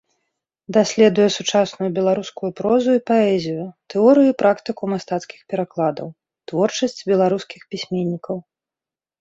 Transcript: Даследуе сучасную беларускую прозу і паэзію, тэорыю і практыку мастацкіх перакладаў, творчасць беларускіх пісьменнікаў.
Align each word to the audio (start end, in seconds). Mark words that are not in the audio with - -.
Даследуе 0.77 1.27
сучасную 1.37 1.89
беларускую 1.97 2.49
прозу 2.61 2.89
і 2.99 3.03
паэзію, 3.11 3.67
тэорыю 3.95 4.27
і 4.31 4.37
практыку 4.41 4.83
мастацкіх 4.95 5.39
перакладаў, 5.53 6.07
творчасць 6.53 7.01
беларускіх 7.13 7.61
пісьменнікаў. 7.77 8.35